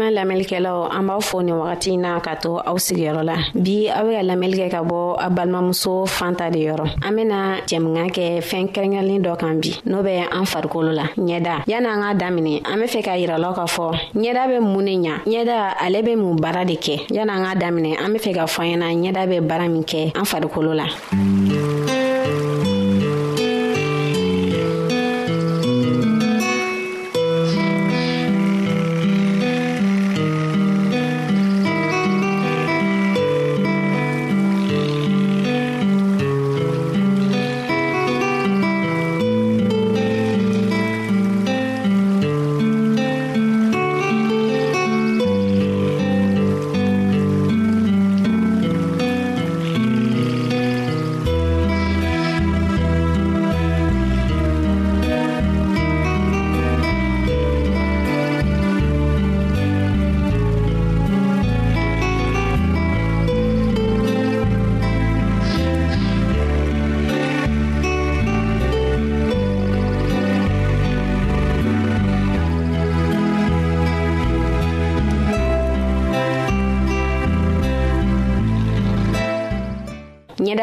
balima 0.00 0.10
lamɛlikɛlaw 0.10 0.88
an 0.90 1.02
b'a 1.06 1.20
fɔ 1.20 1.44
nin 1.44 1.54
wagati 1.54 1.96
na 1.98 2.20
ka 2.20 2.34
to 2.36 2.58
aw 2.64 2.74
sigiyɔrɔ 2.76 3.22
la 3.24 3.36
bi 3.54 3.88
aw 3.90 4.04
be 4.08 4.12
ka 4.16 4.22
lamɛli 4.22 4.56
kɛ 4.58 4.68
ka 4.70 4.82
bɔ 4.82 5.16
a 5.18 5.30
balimamuso 5.30 6.06
fan 6.08 6.34
ta 6.34 6.50
de 6.50 6.58
yɔrɔ 6.58 6.86
an 7.06 7.12
bena 7.16 7.36
jɛmuga 7.66 8.06
kɛ 8.08 8.40
fɛɛn 8.40 8.68
kɛrɛnkɛrɛnnin 8.72 9.20
dɔ 9.24 9.36
kan 9.38 9.60
bi 9.60 9.70
n'o 9.86 10.02
bɛ 10.02 10.28
an 10.32 10.44
farikolo 10.44 10.92
la 10.94 11.04
ɲɛda 11.16 11.64
an 11.90 12.00
ka 12.00 12.14
daminɛ 12.24 12.62
an 12.72 12.80
be 12.80 12.86
fɛ 12.86 13.02
ka 13.04 13.10
yiralaw 13.16 13.54
k'a 13.54 13.66
fɔ 13.76 14.12
ɲɛda 14.14 14.48
be 14.48 14.58
mun 14.60 14.84
ne 14.84 14.96
ɲa 14.98 15.14
ɲɛda 15.26 15.56
ale 15.84 16.02
be 16.02 16.16
mun 16.16 16.36
baara 16.36 16.64
de 16.64 16.74
kɛ 16.76 17.10
an 17.20 17.26
ka 17.28 17.54
daminɛ 17.60 17.96
an 18.02 18.12
be 18.12 18.18
fɛ 18.18 18.34
ka 18.34 18.44
fɔ 18.46 18.62
ɲɛna 18.74 18.86
ɲɛda 19.12 19.26
be 19.28 19.38
baara 19.40 19.68
min 19.68 19.84
kɛ 19.84 20.12
an 20.16 20.24
farikolo 20.24 20.72
la 20.74 20.86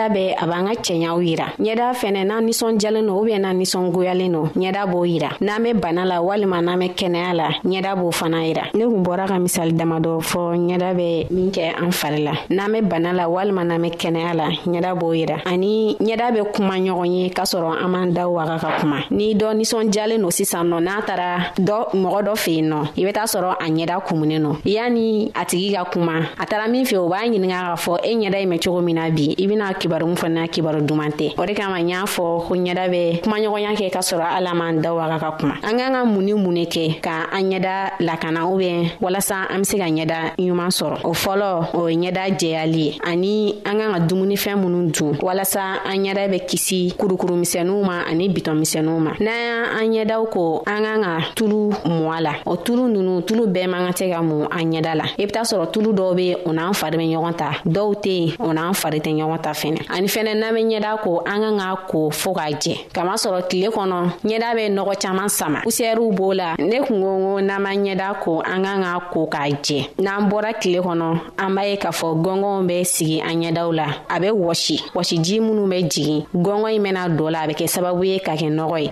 bɛ 0.10 0.36
a 0.38 0.46
b'an 0.48 0.66
ka 0.68 0.74
cɛɲaw 0.82 1.20
yira 1.22 1.48
ɲɛda 1.60 1.94
fɛnɛ 1.94 2.26
n'an 2.26 2.44
ninsɔnjalen 2.46 3.06
no 3.06 3.22
ubiyɛn 3.22 3.42
n'an 3.42 3.58
ninsɔngoyalen 3.60 4.30
no 4.32 4.44
ɲɛda 4.56 4.86
b'o 4.90 5.06
yira 5.08 5.30
n'an 5.42 5.60
be 5.64 5.74
bana 5.74 6.06
la 6.06 6.18
walima 6.22 6.62
n'an 6.62 6.80
bɛ 6.80 6.88
kɛnɛya 6.96 7.34
la 7.36 7.50
ɲɛda 7.66 7.96
b'o 7.98 8.12
fana 8.14 8.42
yira 8.48 8.64
ne 8.74 8.86
kun 8.86 9.04
bɔra 9.04 9.28
ka 9.28 9.36
misali 9.40 9.72
damadɔ 9.74 10.20
fɔ 10.22 10.56
ɲɛda 10.58 10.94
bɛ 10.96 11.28
min 11.32 11.52
kɛ 11.52 11.76
an 11.82 11.92
fari 11.92 12.24
la 12.24 12.34
n'an 12.50 12.70
be 12.72 12.82
bana 12.82 13.14
la 13.14 13.24
walima 13.28 13.64
n'an 13.64 13.80
be 13.82 13.90
kɛnɛya 13.90 14.34
la 14.36 14.50
ɲɛda 14.66 14.96
b'o 15.00 15.10
yira 15.18 15.38
ani 15.46 15.96
ɲɛda 16.00 16.32
bɛ 16.36 16.42
kuma 16.54 16.74
ɲɔgɔn 16.78 17.06
ye 17.18 17.30
k'a 17.30 17.44
sɔrɔ 17.44 17.84
an 17.84 17.88
m'an 17.92 18.12
daw 18.14 18.30
waga 18.30 18.58
ka 18.60 18.70
kuma 18.80 19.00
ni 19.12 19.36
dɔ 19.36 19.54
ninsɔnjalen 19.56 20.20
no 20.20 20.30
sisan 20.30 20.66
nɔ 20.70 20.82
n'a 20.84 21.02
taara 21.06 21.54
dɔ 21.58 21.92
mɔgɔ 21.94 22.24
dɔ 22.26 22.34
fɛ 22.36 22.50
yen 22.56 22.70
nɔ 22.70 22.80
i 22.98 23.04
be 23.04 23.12
t'a 23.12 23.24
sɔrɔ 23.26 23.54
a 23.60 23.70
ɲɛda 23.70 24.04
kumunen 24.06 24.42
no 24.42 24.58
yanni 24.66 25.32
a 25.36 25.46
tigi 25.46 25.74
ka 25.76 25.86
kuma 25.86 26.14
a 26.40 26.46
taara 26.46 26.68
min 26.70 26.84
fɛ 26.86 26.98
o 26.98 27.08
b'a 27.10 27.22
ɲininga 27.26 27.60
k'a 27.62 27.76
fɔ 27.78 28.00
e 28.06 28.14
ɲɛda 28.16 28.36
i 28.38 28.46
mɛn 28.46 28.60
cogo 28.64 28.82
min 28.84 28.96
na 28.96 29.10
bi 29.10 29.36
i 29.38 29.48
bena 29.48 29.74
kiba 29.74 29.97
kibaru 29.98 30.08
min 30.08 30.16
fana 30.16 30.48
kibaru 30.48 30.82
duman 30.82 31.10
tɛ 31.12 31.34
o 31.38 31.46
de 31.46 31.54
kama 31.54 31.80
n 31.82 31.90
y'a 31.90 32.06
fɔ 32.06 32.40
ko 32.48 32.54
ɲɛda 32.56 32.86
bɛ 32.90 33.22
kumaɲɔgɔnya 33.24 33.74
kɛ 33.76 33.90
ka 33.92 34.00
sɔrɔ 34.00 34.38
ala 34.38 34.54
man 34.54 34.82
da 34.82 34.94
waga 34.94 35.18
ka 35.20 35.32
kuma 35.40 35.56
an 35.64 35.78
k'an 35.78 35.92
ka 35.94 36.06
mun 36.06 36.22
ni 36.26 36.34
mun 36.34 36.54
ne 36.54 36.66
kɛ 36.66 37.02
ka 37.02 37.28
an 37.32 37.50
ɲɛda 37.50 37.92
lakana 38.02 38.42
ubiyɛn 38.46 38.88
walasa 39.02 39.48
an 39.50 39.60
be 39.60 39.64
se 39.66 39.78
ka 39.78 39.86
ɲɛda 39.86 40.36
ɲuman 40.38 40.70
sɔrɔ 40.70 40.98
o 41.04 41.12
fɔlɔ 41.14 41.68
o 41.74 41.88
ye 41.90 41.96
ɲɛda 42.12 42.38
jɛyali 42.38 42.78
ye 42.80 42.98
ani 43.04 43.56
an 43.66 43.78
k'an 43.78 43.94
ka 43.94 44.00
dumunifɛn 44.00 44.56
minnu 44.62 44.92
dun 44.92 45.16
walasa 45.22 45.82
an 45.86 45.98
ɲɛda 45.98 46.28
bɛ 46.30 46.46
kisi 46.48 46.94
kurukurumisɛnuw 46.98 47.84
ma 47.86 48.04
ani 48.08 48.30
bitɔnmisɛnuw 48.30 49.00
ma 49.00 49.12
n'an 49.20 49.94
y' 49.94 50.02
an 50.02 50.06
ɲɛdaw 50.08 50.30
ko 50.32 50.64
an 50.68 50.82
k'an 50.84 51.02
ka 51.04 51.32
tulu 51.36 51.70
mɔ 51.86 52.18
a 52.18 52.22
la 52.22 52.32
o 52.46 52.56
tulu 52.58 52.88
nunu 52.88 53.24
tulu 53.26 53.48
bɛɛ 53.48 53.68
man 53.70 53.88
ka 53.92 54.04
tɛ 54.04 54.12
ka 54.14 54.22
mun 54.22 54.46
an 54.52 54.70
ɲɛda 54.72 54.96
la 54.96 55.04
i 55.18 55.26
be 55.26 55.32
t'a 55.32 55.42
sɔrɔ 55.42 55.72
tulu 55.72 55.94
dɔw 55.94 56.16
be 56.16 56.36
o 56.46 56.52
n'an 56.54 56.74
fari 56.76 56.98
be 56.98 57.04
ɲɔgɔn 57.16 57.34
ta 57.38 57.50
dɔw 57.66 57.94
tɛ 57.96 58.10
yen 58.28 58.36
o 58.40 58.54
n'an 58.54 58.74
fari 58.76 59.00
tɛ 59.00 59.10
ɲɔgɔn 59.16 59.42
ta 59.42 59.52
fɛnɛ 59.52 59.87
ani 59.90 60.08
fɛnɛ 60.08 60.34
n'an 60.36 60.54
be 60.54 60.62
ɲɛda 60.62 61.02
ko 61.04 61.22
an 61.26 61.40
ka 61.42 61.50
k'a 61.60 61.76
ko 61.88 62.10
fɔɔ 62.10 62.34
k'a 62.38 62.52
jɛ 62.64 62.76
kamasɔrɔ 62.94 63.48
tile 63.50 63.68
kɔnɔ 63.70 63.98
ɲɛda 64.26 64.56
be 64.56 64.64
nɔgɔ 64.76 64.94
caaman 65.02 65.30
sama 65.30 65.62
pusɛriw 65.66 66.12
b'o 66.16 66.34
la 66.36 66.56
ne 66.60 66.80
kun 66.80 67.02
ko 67.02 67.10
ko 67.24 67.42
n'an 67.42 67.62
ma 67.62 67.70
ɲɛda 67.74 68.20
ko 68.22 68.42
an 68.42 68.64
ka 68.64 68.74
k'a 68.82 69.00
ko 69.12 69.28
k'a 69.28 69.50
jɛ 69.62 69.88
n'an 70.00 70.30
bɔra 70.30 70.52
tile 70.60 70.80
kɔnɔ 70.82 71.20
an 71.40 71.56
b'a 71.56 71.66
ye 71.70 71.76
k'a 71.78 71.92
fɔ 71.92 72.08
gɔngɔnw 72.24 72.68
be 72.68 72.84
sigi 72.84 73.22
an 73.22 73.42
ɲɛdaw 73.42 73.74
la 73.76 73.88
a 74.10 74.20
be 74.20 74.28
wɔsi 74.28 74.82
wɔsiji 74.94 75.40
minw 75.40 75.68
be 75.70 75.84
jigin 75.84 76.26
gɔngɔn 76.36 76.72
ɲi 76.76 76.84
bena 76.84 77.08
dɔ 77.10 77.32
la 77.32 77.42
a 77.44 77.48
be 77.48 77.54
kɛ 77.54 77.68
sababu 77.68 78.04
ye 78.08 78.20
ka 78.20 78.34
kɛ 78.34 78.50
nɔgɔ 78.52 78.78
ye 78.84 78.92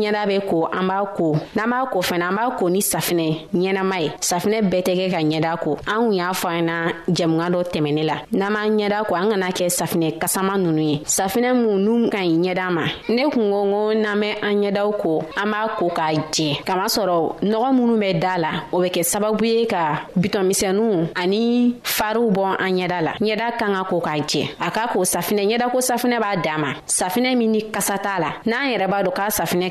ɲɛda 0.00 0.26
be 0.26 0.38
ko 0.46 0.68
an 0.72 0.86
b'a 0.88 1.04
ko 1.16 1.36
n'an 1.54 1.70
b'a 1.70 1.86
ko 1.90 2.00
fɛnɛ 2.00 2.22
an 2.28 2.34
b'a 2.36 2.56
ko 2.58 2.68
ni 2.70 2.80
safinɛ 2.80 3.46
ɲɛnama 3.54 4.00
ye 4.02 4.08
safinɛ 4.20 4.58
bɛɛ 4.70 4.82
tɛ 4.86 4.92
kɛ 4.98 5.10
ka 5.12 5.18
ɲɛda 5.20 5.58
ko 5.62 5.76
an 5.86 6.00
kun 6.04 6.12
y'a 6.12 6.30
fɔ 6.32 6.46
ana 6.58 6.74
jɛmuga 7.08 7.46
dɔ 7.52 7.60
tɛmɛne 7.72 8.02
la 8.06 8.16
n'an 8.32 8.52
b'an 8.54 8.76
ɲɛda 8.78 9.04
ko 9.06 9.14
an 9.14 9.28
kana 9.30 9.48
kɛ 9.50 9.66
safinɛ 9.70 10.18
kasama 10.20 10.58
nunu 10.58 10.82
ye 10.82 10.98
safinɛ 11.04 11.52
mun 11.54 11.78
n'u 11.84 12.10
ka 12.10 12.18
ɲi 12.18 12.36
ɲɛda 12.42 12.70
ma 12.72 12.82
ne 13.08 13.22
kun 13.30 13.50
ko 13.50 13.62
ko 13.64 13.94
n'an 13.94 14.18
bɛ 14.20 14.28
an 14.42 14.54
ɲɛdaw 14.62 14.92
ko 15.00 15.18
an 15.36 15.50
b'a 15.52 15.68
ko 15.76 15.88
k'a 15.88 16.14
jɛ 16.32 16.62
kamasɔrɔ 16.64 17.40
nɔgɔ 17.42 17.68
minnu 17.76 17.96
bɛ 18.02 18.18
daa 18.20 18.38
la 18.38 18.50
o 18.72 18.78
bɛ 18.80 18.90
kɛ 18.90 19.02
sababu 19.12 19.44
ye 19.44 19.66
ka 19.66 20.06
bitɔnmisɛnuw 20.18 21.10
ani 21.16 21.74
fariw 21.82 22.30
bɔ 22.32 22.44
an 22.58 22.70
ɲɛda 22.76 23.00
la 23.02 23.12
ɲɛda 23.20 23.56
kan 23.58 23.74
ka 23.74 23.84
ko 23.84 24.00
k'a 24.00 24.18
jɛ 24.24 24.50
a 24.60 24.70
ka 24.70 24.88
ko 24.92 25.00
safinɛ 25.04 25.46
ɲɛda 25.48 25.70
ko 25.70 25.78
safinɛ 25.80 26.18
b'a 26.20 26.36
dama 26.42 26.74
safinɛ 26.86 27.36
min 27.36 27.52
ni 27.52 27.62
kasa 27.70 27.98
t'a 27.98 28.18
la 28.20 28.30
n'an 28.46 28.68
yɛrɛ 28.74 28.86
b'a 28.88 29.02
dɔn 29.06 29.14
k'a 29.14 29.30
safinɛ 29.30 29.70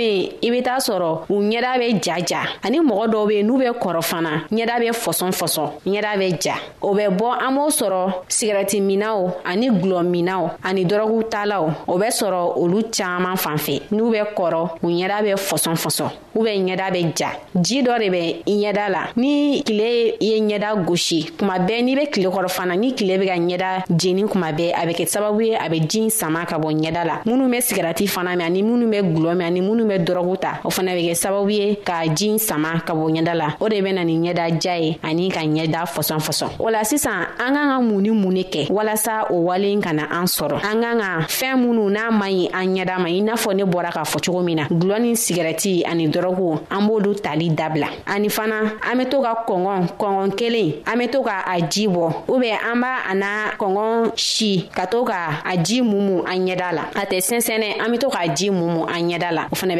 yen 0.12 0.28
i 0.42 0.50
be 0.50 0.62
t'a 0.62 0.78
sɔrɔ 0.80 1.18
u 1.30 1.40
ɲɛda 1.42 1.78
bɛ 1.78 1.86
jaja 2.02 2.40
ani 2.64 2.80
mɔgɔ 2.80 3.04
dɔw 3.12 3.26
be 3.28 3.34
yen 3.36 3.46
n'u 3.46 3.56
bɛ 3.58 3.68
kɔrɔ 3.82 4.02
fana 4.02 4.30
ɲɛda 4.50 4.76
bɛ 4.80 4.88
fɔsɔn 5.04 5.30
fɔsɔn 5.38 5.68
ɲɛda 5.86 6.12
bɛ 6.20 6.42
ja 6.44 6.54
o 6.80 6.94
bɛ 6.94 7.08
bɔ 7.10 7.28
an 7.42 7.54
b'o 7.54 7.68
sɔrɔ 7.80 8.00
sigɛrɛti 8.36 8.80
minaw 8.80 9.30
ani 9.44 9.68
gulɔ 9.70 10.02
minaw 10.06 10.50
ani 10.64 10.84
dɔrɔgu 10.84 11.18
talaw 11.30 11.64
o 11.86 11.98
bɛ 11.98 12.08
sɔrɔ 12.20 12.40
olu 12.56 12.82
caaman 12.90 13.36
fan 13.36 13.58
fɛ 13.58 13.80
n'u 13.92 14.10
bɛ 14.14 14.32
kɔrɔ 14.34 14.60
u 14.84 14.88
ɲɛda 14.88 15.18
bɛ 15.28 15.34
fɔsɔn 15.48 15.76
fɔsɔn 15.84 16.10
u 16.36 16.40
bɛ 16.40 16.52
ɲɛda 16.64 16.90
bɛ 16.96 17.00
ja 17.20 17.28
ji 17.60 17.82
dɔ 17.82 17.98
de 18.00 18.08
bɛ 18.16 18.42
ɲɛda 18.46 18.90
la 18.90 19.00
ni 19.16 19.62
kile 19.64 20.16
ye 20.20 20.40
ɲɛda 20.40 20.84
gosi 20.86 21.22
kuma 21.38 21.58
bɛɛ 21.58 21.82
n'i 21.84 21.94
be 22.00 22.06
kile 22.10 22.30
kɔrɔ 22.32 22.48
fana 22.50 22.76
ni 22.76 22.92
kile 22.94 23.18
be 23.20 23.26
ka 23.26 23.34
ɲɛda 23.36 23.84
jeni 23.96 24.24
kuma 24.28 24.52
bɛɛ 24.52 24.72
a 24.82 24.86
bɛ 24.86 24.92
kɛ 24.94 25.06
sababu 25.14 25.42
ye 25.46 25.54
a 25.54 25.68
bɛ 25.68 25.86
jin 25.88 26.10
sama 26.10 26.46
ka 26.46 26.58
bɔ 26.58 26.72
ɲɛda 26.80 27.04
la 27.06 27.14
minnu 27.24 27.48
bɛ 27.54 27.60
sigɛrɛti 27.68 28.06
fana 28.08 28.34
mɛn 28.40 28.46
ani 28.50 28.62
minnu 28.62 28.86
bɛ 28.94 29.02
gulɔ 29.16 29.34
mɛn 29.40 29.44
ani 29.46 29.60
minnu 29.60 29.89
bɛ 29.90 29.98
dɔrɔgu 30.04 30.34
ta 30.38 30.52
o 30.64 30.70
fana 30.70 30.94
bɛ 30.94 31.10
kɛ 31.10 31.14
sababu 31.18 31.50
ye 31.50 31.74
ka 31.84 32.06
jin 32.14 32.38
sama 32.38 32.78
ka 32.86 32.92
bɔ 32.94 33.10
ɲɛda 33.10 33.34
la 33.34 33.48
o 33.58 33.68
de 33.68 33.82
bɛ 33.82 33.92
na 33.94 34.04
ni 34.06 34.18
ɲɛda 34.22 34.46
ja 34.62 34.74
ye 34.78 34.98
ani 35.02 35.28
ka 35.30 35.40
ɲɛda 35.40 35.82
fɔsɔn 35.90 36.20
fɔsɔn 36.22 36.50
o 36.60 36.70
la 36.70 36.84
sisan 36.86 37.26
an 37.38 37.50
k'an 37.54 37.66
ka 37.70 37.80
mun 37.82 38.00
ni 38.02 38.10
mun 38.10 38.32
ne 38.34 38.42
kɛ 38.44 38.70
walasa 38.70 39.26
o 39.30 39.46
wale 39.50 39.66
ka 39.82 39.90
na 39.92 40.04
an 40.12 40.26
sɔrɔ 40.30 40.56
an 40.62 40.78
k'an 40.80 40.98
ka 41.02 41.10
fɛn 41.28 41.56
minnu 41.58 41.90
n'a 41.90 42.10
ma 42.10 42.26
ɲi 42.30 42.48
an 42.54 42.66
ɲɛda 42.76 42.98
ma 43.02 43.08
i 43.08 43.20
n'a 43.20 43.34
fɔ 43.34 43.54
ne 43.56 43.64
bɔra 43.64 43.90
k'a 43.90 44.04
fɔ 44.06 44.16
cogo 44.24 44.42
min 44.44 44.56
na 44.58 44.68
gulɔ 44.70 45.00
ni 45.00 45.12
sigɛrɛti 45.14 45.82
ani 45.86 46.06
dɔrɔgu 46.08 46.58
an 46.70 46.86
b'olu 46.86 47.14
tali 47.20 47.50
dabila 47.50 47.88
ani 48.06 48.28
fana 48.28 48.78
an 48.84 48.96
be 48.98 49.04
to 49.10 49.20
ka 49.22 49.34
kɔngɔn 49.48 49.96
kɔngɔn 49.98 50.30
kelen 50.38 50.72
an 50.86 50.98
be 50.98 51.06
to 51.08 51.22
ka 51.22 51.42
a 51.46 51.60
ji 51.68 51.88
bɔ 51.88 52.26
ubiyɛn 52.28 52.58
an 52.72 52.80
b'a 52.82 53.10
a 53.10 53.14
na 53.14 53.26
kɔngɔn 53.58 54.12
si 54.18 54.68
ka 54.74 54.84
to 54.86 55.04
ka 55.04 55.42
a 55.44 55.56
ji 55.56 55.82
mumu 55.82 56.22
an 56.26 56.46
ɲɛda 56.46 56.68
la 56.74 56.82
a 56.94 57.04
tɛ 57.06 57.18
sɛnsɛnɛ 57.18 57.82
an 57.82 57.90
be 57.90 57.98
to 57.98 58.06
k'a 58.08 58.28
ji 58.36 58.50
mumu 58.50 58.84
an 58.86 59.08
ɲɛda 59.10 59.32
la 59.32 59.46
o 59.50 59.56
fana 59.56 59.79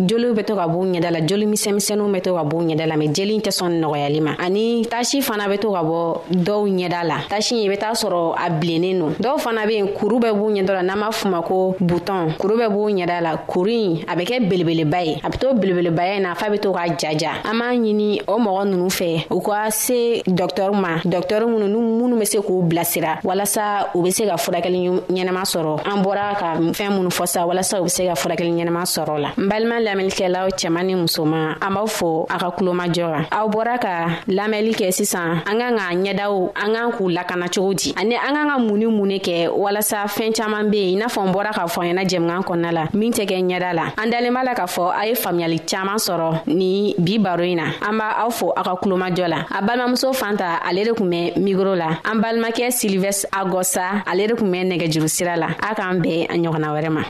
joliw 0.00 0.34
be 0.36 0.42
to 0.44 0.54
ka 0.56 0.66
b'u 0.68 0.84
ɲɛda 0.86 1.10
la 1.10 1.20
joli 1.26 1.46
misɛnmisɛnuw 1.46 2.12
be 2.12 2.20
to 2.20 2.34
ka 2.36 2.44
b'u 2.44 2.62
ɲɛda 2.64 2.86
la 2.88 2.96
ma 2.96 3.04
jeli 3.12 3.38
tɛ 3.40 3.50
sɔn 3.50 3.80
nɔgɔyali 3.80 4.20
ma 4.22 4.30
ani 4.38 4.84
tasi 4.86 5.20
fana 5.22 5.48
be 5.48 5.56
to 5.58 5.72
ka 5.72 5.82
bɔ 5.82 6.20
dɔw 6.32 6.62
ɲɛda 6.68 7.06
la 7.06 7.16
tasi 7.28 7.62
i 7.64 7.68
be 7.68 7.76
t'a 7.76 7.92
sɔrɔ 7.92 8.34
a 8.36 8.50
bilennin 8.50 8.98
nu 8.98 9.06
dɔw 9.20 9.38
fana 9.38 9.66
be 9.66 9.74
yen 9.74 9.88
kuru 9.88 10.18
bɛ 10.20 10.32
b'u 10.34 10.50
ɲɛda 10.52 10.72
la 10.74 10.82
n'an 10.82 10.96
b'a 10.98 11.10
fuma 11.12 11.42
ko 11.44 11.74
butɔn 11.80 12.36
kuru 12.38 12.56
bɛ 12.56 12.68
b'u 12.70 12.88
ɲɛda 13.06 13.20
la 13.22 13.36
kuru 13.46 13.68
in 13.70 13.98
a 14.06 14.14
be 14.16 14.24
kɛ 14.24 14.40
belebeleba 14.48 15.02
ye 15.06 15.16
a 15.22 15.28
be 15.30 15.38
to 15.38 15.46
belebelebaya 15.54 16.20
na 16.20 16.34
f'a 16.34 16.50
be 16.50 16.58
to 16.58 16.68
k'a 16.72 16.96
jaja 16.96 17.42
an 17.44 17.56
b'a 17.58 17.72
ɲini 17.78 18.20
o 18.28 18.38
mɔgɔ 18.38 18.68
nunu 18.68 18.88
fɛ 18.88 19.26
u 19.30 19.40
ka 19.40 19.68
se 19.70 20.20
dɔktɔr 20.26 20.74
ma 20.78 20.98
dɔktɔr 21.04 21.44
minnu 21.46 21.68
nu 21.68 21.80
minnu 21.80 22.18
be 22.18 22.24
se 22.26 22.38
k'u 22.38 22.62
bilasira 22.68 23.18
walasa 23.24 23.88
u 23.94 24.02
be 24.02 24.10
se 24.10 24.26
ka 24.26 24.34
furakɛli 24.36 24.90
ɲɛnama 25.08 25.42
sɔrɔ 25.44 25.80
an 25.86 26.02
bɔra 26.04 26.36
ka 26.38 26.56
fɛɛn 26.74 26.96
minnu 26.98 27.08
fɔ 27.10 27.26
sa 27.28 27.46
walasa 27.46 27.80
u 27.80 27.84
be 27.84 27.88
se 27.88 28.04
ka 28.06 28.14
furakɛli 28.14 28.52
ɲɛnama 28.52 28.82
sɔrɔ 28.84 29.20
la 29.20 29.32
n 29.38 29.48
balima 29.48 29.80
lamɛnlikɛlaw 29.86 30.48
cɛman 30.58 30.86
ni 30.88 30.94
musoman 30.94 31.54
an 31.62 31.70
b'aw 31.74 31.86
fo 31.96 32.26
a 32.28 32.36
ka 32.42 32.50
kulomajɔ 32.50 33.06
ra 33.12 33.20
aw 33.30 33.46
bɔra 33.48 33.76
ka 33.84 33.92
lamɛnli 34.26 34.72
kɛ 34.74 34.90
sisan 34.92 35.42
an 35.46 35.56
kan 35.62 35.76
ka 35.78 35.86
ɲɛdaw 35.94 36.50
an 36.64 36.72
kan 36.74 36.90
k'u 36.92 37.06
lakana 37.16 37.48
cogo 37.54 37.72
di 37.76 37.92
ani 37.96 38.16
an 38.16 38.34
kan 38.34 38.48
ka 38.50 38.58
mun 38.58 38.76
ni 38.78 38.86
mun 38.86 39.06
ne 39.08 39.18
kɛ 39.20 39.48
walasa 39.48 40.04
fɛɛn 40.08 40.34
caaman 40.36 40.70
be 40.70 40.76
yen 40.90 40.96
i 40.96 40.96
n'a 40.96 41.06
fɔ 41.14 41.28
n 41.28 41.32
bɔra 41.32 41.52
k'a 41.54 41.66
fɔ 41.74 41.80
ɲɛna 41.86 42.04
jɛmigan 42.10 42.42
kɔnɔna 42.48 42.72
la 42.72 42.84
min 42.94 43.12
tɛ 43.12 43.24
kɛ 43.30 43.38
ɲɛda 43.48 43.74
la 43.74 43.84
an 43.98 44.10
dalen 44.10 44.32
b'a 44.34 44.44
la 44.44 44.54
k'a 44.54 44.66
fɔ 44.76 44.90
a 45.02 45.06
ye 45.06 45.14
faamuyali 45.14 45.60
caaman 45.70 45.96
sɔrɔ 46.06 46.42
ni 46.48 46.94
bi 46.98 47.18
baro 47.18 47.44
yi 47.44 47.54
na 47.54 47.64
an 47.82 47.96
b' 47.98 48.02
aw 48.04 48.30
fo 48.30 48.52
a 48.56 48.62
ka 48.64 48.74
kulomajɔ 48.76 49.28
la 49.28 49.38
a 49.50 49.62
balimamuso 49.62 50.12
fan 50.14 50.36
ta 50.36 50.58
ale 50.68 50.84
de 50.84 50.92
kun 50.94 51.06
bɛ 51.10 51.34
migro 51.38 51.74
la 51.76 51.98
an 52.04 52.18
balimakɛ 52.22 52.68
silivɛs 52.80 53.24
agosa 53.32 54.02
ale 54.06 54.26
de 54.26 54.34
kun 54.34 54.50
bɛ 54.50 54.66
nɛgɛjuru 54.66 55.08
sira 55.08 55.36
la 55.36 55.46
a 55.60 55.74
k'an 55.74 56.00
bɛɛ 56.02 56.26
a 56.30 56.34
ɲɔgɔnna 56.34 56.68
wɛrɛ 56.74 56.88
ma 56.92 57.02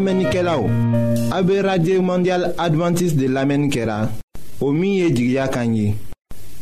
be 1.42 1.60
radye 1.60 2.00
mandyal 2.00 2.54
Adventist 2.56 3.16
de 3.16 3.26
lamen 3.28 3.68
kera 3.68 4.08
O 4.60 4.70
miye 4.70 5.10
di 5.10 5.32
gya 5.32 5.48
kanyi 5.48 5.92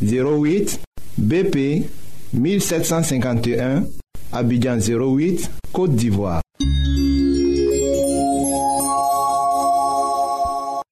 08 0.01 0.81
BP 1.19 1.85
1751 2.33 3.85
Abidjan 4.33 4.79
08, 4.81 5.51
Kote 5.71 5.93
d'Ivoire 5.97 6.41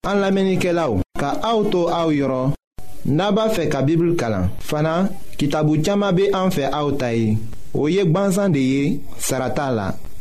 An 0.04 0.20
lamen 0.20 0.52
ike 0.52 0.72
la 0.76 0.90
ou 0.92 1.00
Ka 1.16 1.32
aoutou 1.40 1.88
aou 1.88 2.12
yoron 2.12 2.52
Naba 3.08 3.48
fe 3.56 3.70
ka 3.72 3.80
bibl 3.88 4.12
kalan 4.20 4.50
Fana, 4.60 5.08
ki 5.40 5.48
tabou 5.48 5.80
tchama 5.80 6.12
be 6.12 6.28
anfe 6.36 6.68
aoutayi 6.68 7.38
O 7.72 7.88
yek 7.88 8.12
banzan 8.12 8.52
de 8.52 8.60
ye, 8.60 8.98
sarata 9.16 9.72
la 9.72 9.94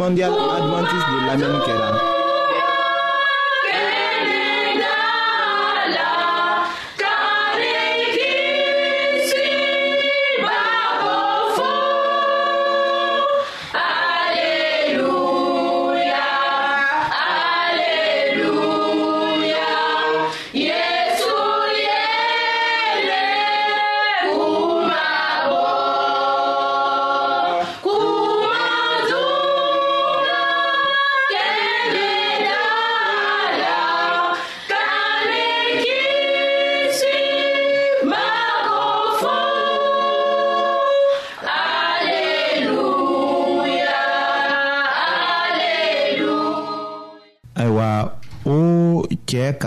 mondiale 0.00 0.34
adventiste 0.56 1.12
de 1.16 1.22
lamɛnni 1.28 1.60
kɛra 1.66 1.88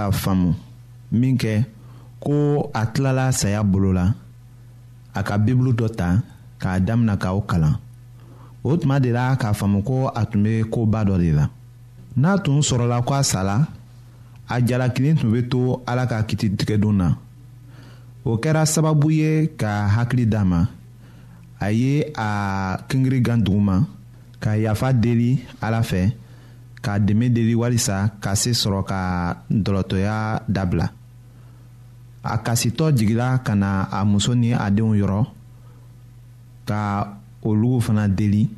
k'a 0.03 0.11
faamu 0.11 0.53
min 1.11 1.35
kɛ 1.37 1.63
ko 2.19 2.33
a 2.73 2.81
tilala 2.93 3.31
saya 3.31 3.63
bolo 3.63 3.91
la 3.97 4.05
a 5.15 5.19
ka 5.27 5.35
bibulu 5.45 5.71
dɔ 5.79 5.87
ta 5.99 6.09
k'a 6.61 6.79
damina 6.85 7.15
k'o 7.15 7.39
kalan 7.49 7.75
o 8.63 8.71
tuma 8.77 8.99
de 8.99 9.09
la 9.13 9.35
k'a 9.39 9.53
faamu 9.53 9.79
ko 9.87 10.07
a 10.13 10.25
tun 10.25 10.43
bɛ 10.45 10.67
koba 10.71 11.01
dɔ 11.07 11.15
de 11.23 11.31
la 11.39 11.45
n'a 12.17 12.37
tun 12.43 12.59
sɔrɔla 12.61 13.05
ko 13.05 13.13
a 13.13 13.23
sala 13.23 13.55
a 14.49 14.55
jalakili 14.67 15.13
tun 15.19 15.31
bɛ 15.33 15.47
to 15.51 15.59
ala 15.87 16.03
ka 16.07 16.17
kititigɛdon 16.27 16.95
na 16.99 17.07
o 18.25 18.35
kɛra 18.37 18.65
sababu 18.65 19.07
ye 19.11 19.47
ka 19.55 19.87
hakili 19.95 20.25
d'a 20.25 20.43
ma 20.43 20.65
a 21.61 21.71
ye 21.71 22.11
a 22.17 22.27
kingiri 22.89 23.21
gan 23.21 23.39
dugu 23.41 23.61
ma 23.69 23.75
ka 24.43 24.51
yafa 24.57 24.91
deli 24.91 25.31
ala 25.61 25.79
fɛ 25.79 26.11
ka 26.83 26.99
dɛmɛ 26.99 27.29
deli 27.31 27.55
walisa 27.55 28.11
ka 28.19 28.35
se 28.35 28.51
sɔrɔ 28.51 28.83
ka 28.83 28.99
dɔlɔtɔya 29.49 30.43
dabila 30.51 30.87
a 32.27 32.35
kasitɔ 32.43 32.91
jigila 32.95 33.39
ka 33.43 33.55
na 33.55 33.87
a 33.89 34.03
muso 34.03 34.35
ni 34.35 34.51
a 34.53 34.67
denw 34.69 34.91
yɔrɔ 34.99 35.23
ka 36.67 36.81
olugu 37.47 37.79
fana 37.81 38.05
deli 38.11 38.49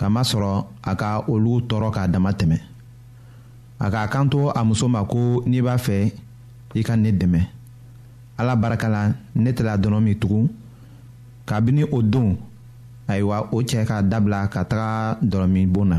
kamasɔrɔ 0.00 0.54
a 0.88 0.92
ka 0.96 1.20
olugu 1.28 1.60
tɔɔrɔ 1.68 1.90
k'a 1.92 2.08
dama 2.08 2.32
tɛmɛ 2.32 2.56
a 3.78 3.86
k'a 3.92 4.08
kanto 4.08 4.48
a 4.48 4.64
muso 4.64 4.88
ma 4.88 5.04
ko 5.04 5.42
n'i 5.46 5.60
b'a 5.60 5.76
fɛ 5.76 6.08
i 6.74 6.80
ka 6.82 6.96
ne 6.96 7.12
dɛmɛ 7.12 7.40
ala 8.40 8.56
barika 8.56 8.88
la 8.88 9.12
ne 9.36 9.50
tɛla 9.52 9.76
dɔnɔ 9.76 10.00
min 10.00 10.16
tugun 10.18 10.48
kabini 11.44 11.84
o 11.92 12.00
don 12.02 12.38
ayiwa 13.06 13.52
o 13.52 13.60
cɛ 13.60 13.84
ka 13.84 14.00
dabila 14.02 14.48
ka 14.48 14.64
taga 14.64 15.18
dɔlɔminbon 15.20 15.88
na 15.92 15.98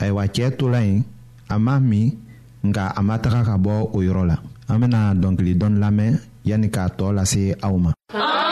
ayiwa 0.00 0.24
cɛɛ 0.34 0.48
tola 0.58 0.80
yen 0.88 1.00
a 1.52 1.54
m'a 1.64 1.74
min 1.90 2.08
nga 2.68 2.84
a 2.98 3.00
ma 3.08 3.14
taga 3.22 3.40
ka 3.48 3.54
bɔ 3.64 3.72
o 3.96 3.98
yɔrɔ 4.06 4.22
la 4.30 4.36
an 4.70 4.76
bena 4.80 5.00
dɔnkili 5.20 5.52
dɔni 5.60 5.78
lamɛn 5.84 6.12
yani 6.48 6.66
k'a 6.74 6.86
tɔɔ 6.96 7.10
lase 7.18 7.42
aw 7.66 7.74
ma 7.84 7.90
ah! 8.20 8.45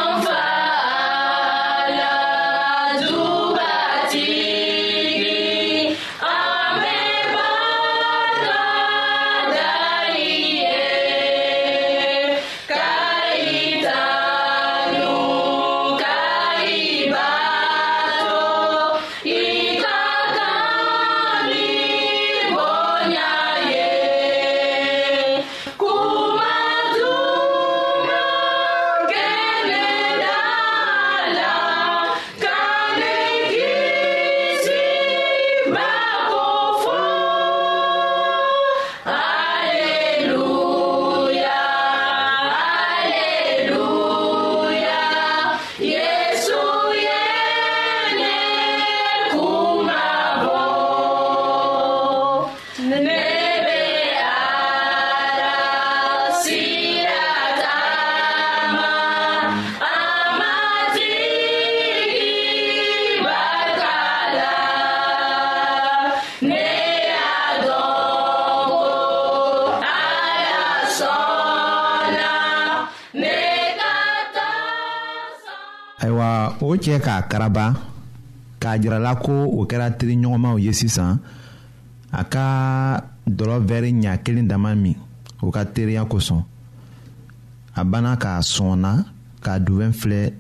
o 76.67 76.73
cɛ 76.81 76.97
k'a 76.99 77.23
karaba 77.29 77.75
k'a 78.61 78.79
jirala 78.81 79.15
ko 79.23 79.33
o 79.59 79.67
kɛra 79.69 79.87
teri 79.99 80.15
ɲɔgɔnmaw 80.23 80.57
ye 80.65 80.73
sisan 80.81 81.21
a 82.11 82.23
ka 82.33 82.47
dɔlɔ 83.37 83.57
wɛri 83.69 83.91
ɲa 84.03 84.13
kelen 84.25 84.49
dama 84.49 84.75
min 84.77 84.97
o 85.45 85.51
ka 85.55 85.63
teriya 85.75 86.05
kosɔn 86.13 86.43
a 87.77 87.83
banna 87.85 88.17
k'a 88.23 88.41
sɔnna 88.55 88.91
k'a 89.45 89.55
duwɛn 89.67 89.93
filɛ 90.01 90.33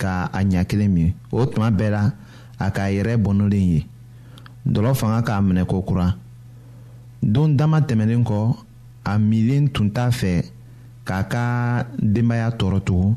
k'a 0.00 0.30
ɲa 0.44 0.60
kelen 0.68 0.92
min 0.94 1.12
o 1.32 1.46
tuma 1.46 1.70
bɛɛ 1.72 1.90
la 1.90 2.02
a 2.58 2.70
k'a 2.70 2.88
yɛrɛ 2.96 3.16
bɔnɔlen 3.24 3.66
ye 3.72 3.80
dɔlɔ 4.66 4.92
fanga 4.94 5.22
k'a 5.28 5.40
minɛ 5.40 5.64
kokura 5.66 6.16
don 7.22 7.56
dama 7.56 7.80
tɛmɛnen 7.80 8.24
kɔ 8.24 8.56
a 9.06 9.18
milen 9.18 9.68
tun 9.72 9.88
t'a 9.90 10.10
fɛ 10.10 10.44
k'a 11.06 11.22
ka 11.28 11.42
denbaya 11.98 12.50
tɔɔrɔ 12.58 12.80
tugun 12.84 13.16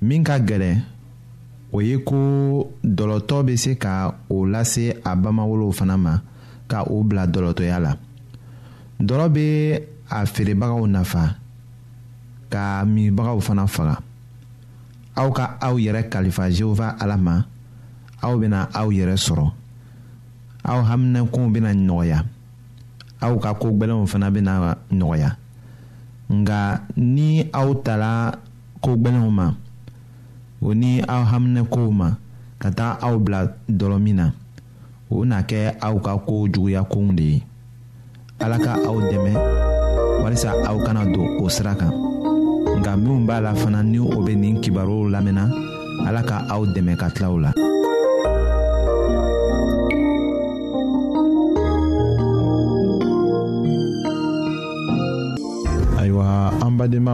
min 0.00 0.22
ka 0.22 0.38
gɛlɛ 0.38 0.76
o 1.74 1.80
ye 1.82 1.98
ko 2.06 2.70
dɔlɔtɔ 2.84 3.42
bɛ 3.46 3.56
se 3.58 3.74
ka 3.76 4.14
o 4.30 4.46
lase 4.46 4.94
a 5.04 5.12
bamawolow 5.18 5.72
fana 5.74 5.96
ma 5.98 6.22
ka 6.70 6.84
o 6.86 7.02
bila 7.02 7.26
dɔlɔtɔya 7.26 7.76
la 7.82 7.92
dɔlɔ 9.00 9.26
bɛ 9.34 9.46
a 10.10 10.24
feerebagaw 10.24 10.86
nafa 10.86 11.34
ka 12.48 12.84
minbagaw 12.86 13.40
fana 13.42 13.66
faga 13.66 13.98
aw 15.18 15.28
ka 15.34 15.58
aw 15.60 15.74
yɛrɛ 15.76 16.08
kalifa 16.08 16.48
jehova 16.48 16.94
ala 17.02 17.16
ma 17.18 17.42
aw 18.22 18.34
bɛna 18.38 18.68
aw 18.72 18.88
yɛrɛ 18.92 19.16
sɔrɔ 19.18 19.50
aw 20.64 20.78
haminankow 20.86 21.50
bɛna 21.50 21.74
nɔgɔya 21.74 22.24
aw 23.20 23.34
ka 23.42 23.50
kogbɛlɛnw 23.58 24.04
gbɛlɛnw 24.04 24.06
fana 24.06 24.30
bɛna 24.30 24.78
nɔgɔya 24.94 25.36
nka 26.30 26.86
ni 26.96 27.50
aw 27.52 27.74
taara 27.82 28.38
kogbɛlɛnw 28.80 29.30
ma 29.34 29.48
o 30.60 30.74
ni 30.74 30.98
aw 31.06 31.22
haminɛkow 31.30 31.88
ma 31.94 32.18
ka 32.58 32.68
taga 32.74 32.98
aw 33.06 33.14
bila 33.22 33.40
dɔlɔmin 33.78 34.14
na 34.18 34.26
o 35.14 35.22
na 35.28 35.38
kɛ 35.48 35.60
aw 35.86 35.94
ka 36.04 36.12
koo 36.26 36.42
juguya 36.52 36.82
kow 36.92 37.06
de 37.16 37.22
ye 37.32 37.36
ala 38.44 38.56
ka 38.64 38.72
aw 38.88 38.96
dɛmɛ 39.10 39.32
walisa 40.22 40.50
aw 40.68 40.76
kana 40.86 41.06
don 41.14 41.28
o 41.42 41.46
sira 41.48 41.74
kan 41.78 41.92
nka 42.78 42.92
minw 43.00 43.26
b'a 43.26 43.38
la 43.44 43.52
fana 43.60 43.80
ni 43.82 43.98
o 43.98 44.18
be 44.26 44.34
nin 44.34 44.58
kibaruw 44.62 45.06
lamɛnna 45.14 45.44
ala 46.06 46.20
ka 46.28 46.36
aw 46.50 46.60
dɛmɛ 46.74 46.94
ka 47.00 47.06
tilaw 47.14 47.36
la 47.44 47.50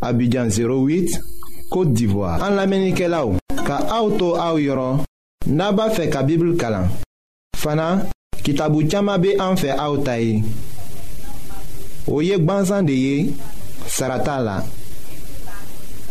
Abidjan 0.00 0.48
08, 0.48 1.68
Kote 1.70 1.92
d'Ivoire 1.92 2.42
An 2.42 2.54
la 2.56 2.66
menike 2.66 3.08
la 3.10 3.24
ou 3.26 3.36
Ka 3.66 3.80
aoutou 3.90 4.38
aou 4.40 4.60
yoron 4.62 5.00
Naba 5.48 5.88
fe 5.90 6.06
ka 6.12 6.22
bibl 6.24 6.54
kalan 6.60 6.86
Fana, 7.58 8.04
ki 8.44 8.54
tabou 8.56 8.86
tchama 8.86 9.18
be 9.18 9.34
an 9.42 9.58
fe 9.58 9.72
aoutayi 9.74 10.38
O 12.08 12.20
yek 12.24 12.44
banzan 12.46 12.86
de 12.88 12.94
ye 12.94 13.34
Sarata 13.88 14.38
la 14.40 14.60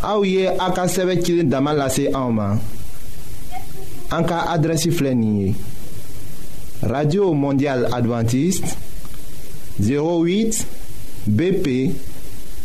Aou 0.04 0.26
ye 0.28 0.46
a 0.52 0.68
ka 0.78 0.86
seve 0.92 1.16
kilin 1.24 1.50
daman 1.50 1.80
lase 1.80 2.10
aouman 2.14 2.60
An 4.12 4.28
ka 4.30 4.44
adresi 4.52 4.92
flenye 4.94 5.54
Radio 6.84 7.32
Mondial 7.34 7.88
Adventiste 7.96 8.76
08 9.80 10.62
BP 11.28 12.17